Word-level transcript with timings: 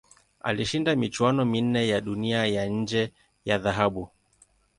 Alishinda 0.41 0.95
michuano 0.95 1.45
minne 1.45 1.87
ya 1.87 2.01
Dunia 2.01 2.45
ya 2.45 2.65
nje 2.65 3.13
ya 3.45 3.57
dhahabu. 3.57 4.09